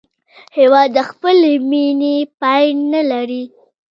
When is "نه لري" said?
2.93-3.43